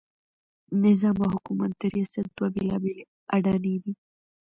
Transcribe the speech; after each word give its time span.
نظام 0.83 1.15
او 1.23 1.29
حکومت 1.35 1.71
د 1.77 1.81
ریاست 1.93 2.25
دوه 2.37 2.49
بېلابېلې 2.55 3.03
اډانې 3.35 3.75
دي. 3.83 3.93